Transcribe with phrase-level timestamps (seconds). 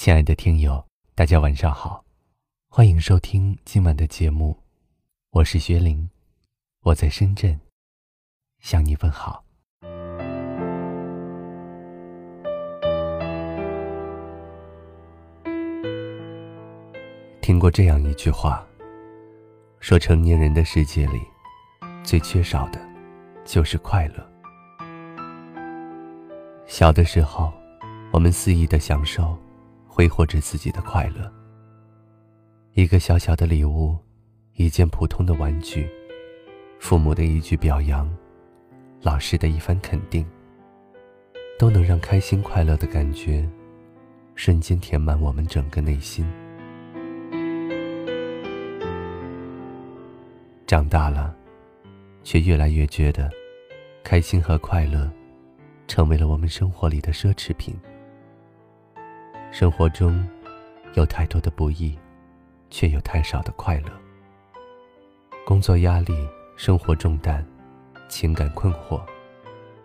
[0.00, 0.82] 亲爱的听友，
[1.14, 2.02] 大家晚上好，
[2.70, 4.56] 欢迎收听今晚的节目，
[5.28, 6.08] 我是薛玲，
[6.80, 7.60] 我在深圳
[8.60, 9.44] 向你问好。
[17.42, 18.66] 听过这样一句话，
[19.80, 21.20] 说成年人的世界里，
[22.02, 22.80] 最缺少的，
[23.44, 24.26] 就是快乐。
[26.64, 27.52] 小的时候，
[28.10, 29.36] 我们肆意的享受。
[30.00, 31.30] 挥霍着自己的快乐，
[32.72, 33.94] 一个小小的礼物，
[34.54, 35.86] 一件普通的玩具，
[36.78, 38.10] 父母的一句表扬，
[39.02, 40.26] 老师的一番肯定，
[41.58, 43.46] 都能让开心快乐的感觉
[44.36, 46.26] 瞬间填满我们整个内心。
[50.66, 51.36] 长大了，
[52.24, 53.30] 却越来越觉得，
[54.02, 55.12] 开心和快乐，
[55.86, 57.76] 成为了我们生活里的奢侈品。
[59.52, 60.24] 生活中，
[60.94, 61.98] 有太多的不易，
[62.70, 63.90] 却有太少的快乐。
[65.44, 66.14] 工作压力、
[66.54, 67.44] 生活重担、
[68.08, 69.02] 情感困惑，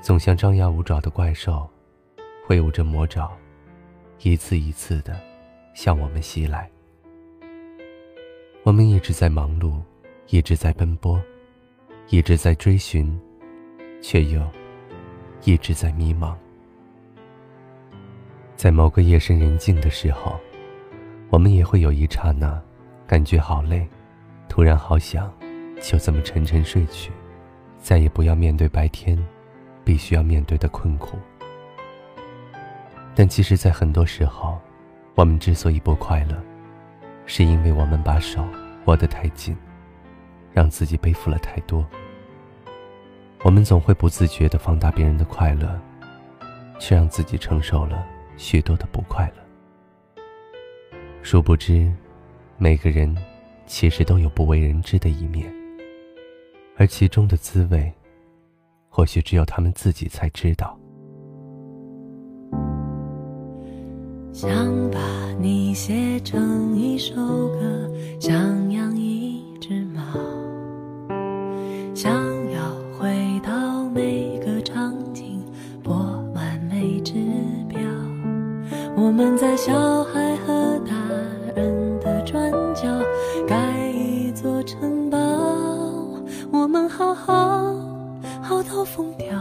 [0.00, 1.68] 总像张牙舞爪的怪兽，
[2.46, 3.36] 挥舞着魔爪，
[4.22, 5.18] 一次一次的
[5.74, 6.70] 向我们袭来。
[8.62, 9.82] 我们一直在忙碌，
[10.28, 11.20] 一直在奔波，
[12.10, 13.20] 一直在追寻，
[14.00, 14.40] 却又
[15.42, 16.36] 一直在迷茫。
[18.58, 20.36] 在某个夜深人静的时候，
[21.30, 22.60] 我们也会有一刹那，
[23.06, 23.88] 感觉好累，
[24.48, 25.32] 突然好想，
[25.80, 27.12] 就这么沉沉睡去，
[27.80, 29.16] 再也不要面对白天
[29.84, 31.16] 必须要面对的困苦。
[33.14, 34.58] 但其实，在很多时候，
[35.14, 36.36] 我们之所以不快乐，
[37.26, 38.44] 是因为我们把手
[38.86, 39.56] 握得太紧，
[40.52, 41.86] 让自己背负了太多。
[43.44, 45.80] 我们总会不自觉地放大别人的快乐，
[46.80, 48.04] 却让自己承受了。
[48.38, 50.22] 许多的不快乐，
[51.22, 51.92] 殊不知，
[52.56, 53.14] 每个人
[53.66, 55.52] 其实都有不为人知的一面，
[56.76, 57.92] 而其中的滋味，
[58.88, 60.78] 或许只有他们自己才知道。
[64.32, 64.48] 想
[64.92, 64.98] 把
[65.40, 67.90] 你写成一首歌，
[68.20, 70.00] 想养一只猫，
[71.92, 72.14] 想
[72.52, 74.27] 要回到每
[79.38, 80.92] 在小孩和大
[81.54, 82.82] 人的转角
[83.46, 85.16] 盖一座城堡，
[86.50, 87.72] 我们好好
[88.42, 89.38] 好到疯掉，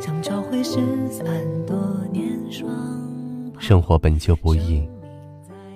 [0.00, 1.26] 想找回失散
[1.66, 1.76] 多
[2.12, 2.70] 年双。
[3.58, 4.88] 生活本就不易，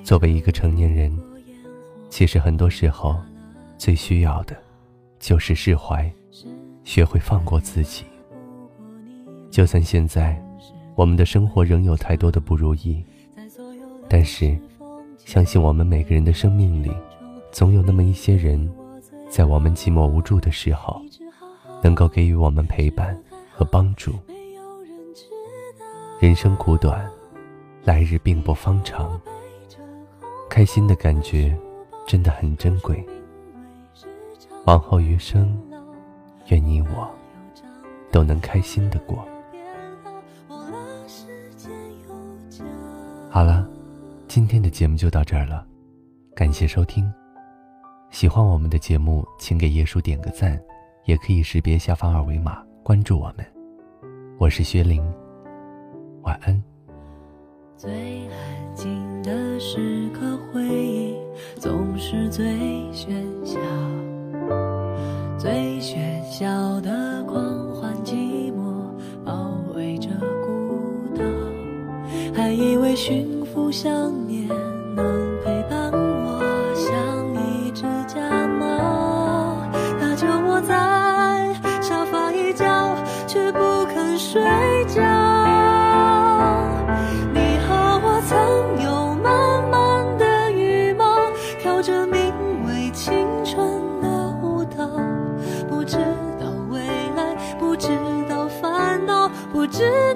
[0.05, 1.13] 作为一个成年人，
[2.09, 3.17] 其实很多时候
[3.77, 4.57] 最需要的，
[5.19, 6.09] 就是释怀，
[6.85, 8.05] 学会放过自己。
[9.51, 10.41] 就算现在。
[10.95, 13.05] 我们的生活仍有太多的不如意，
[14.09, 14.57] 但是，
[15.19, 16.91] 相信我们每个人的生命里，
[17.51, 18.71] 总有那么一些人，
[19.29, 21.01] 在我们寂寞无助的时候，
[21.83, 23.21] 能够给予我们陪伴
[23.53, 24.13] 和帮助。
[26.21, 27.05] 人生苦短，
[27.85, 29.21] 来日并不方长，
[30.49, 31.57] 开心的感觉
[32.07, 33.05] 真的很珍贵。
[34.65, 35.57] 往后余生，
[36.49, 37.09] 愿你我
[38.11, 39.27] 都能开心的过。
[43.29, 43.69] 好了，
[44.37, 45.67] 今天的节目就到这儿了，
[46.35, 47.11] 感谢收听。
[48.11, 50.61] 喜欢我们的节目，请给叶叔点个赞，
[51.07, 53.37] 也可以识别下方二维码关注我们。
[54.39, 55.03] 我是薛玲，
[56.21, 56.63] 晚安。
[57.79, 61.17] 最安静的时刻，回忆
[61.59, 62.45] 总是最
[62.93, 63.09] 喧
[63.43, 63.59] 嚣，
[65.39, 68.85] 最喧嚣的狂欢，寂寞
[69.25, 70.11] 包围着
[70.45, 71.25] 孤岛。
[72.35, 73.91] 还以为驯服想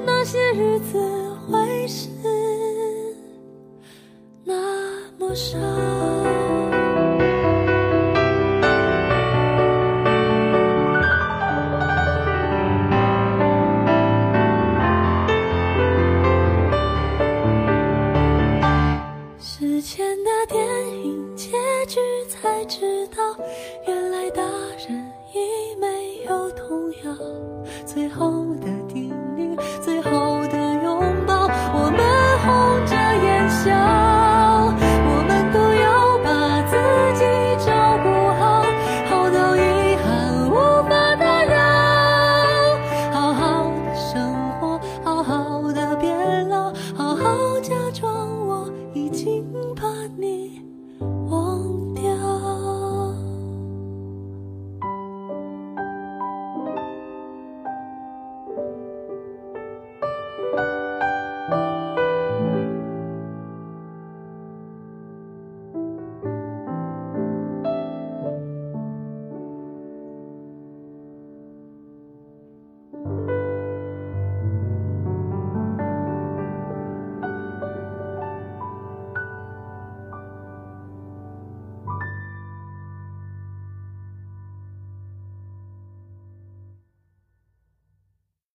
[0.05, 0.99] 那些日子。
[1.50, 2.09] 会是
[4.44, 4.55] 那
[5.19, 5.59] 么少。
[19.41, 20.65] 时间的电
[21.05, 21.50] 影结
[21.88, 21.99] 局
[22.29, 23.17] 才知道，
[23.88, 24.43] 原来大
[24.88, 27.17] 人已没有童谣，
[27.85, 28.40] 最后。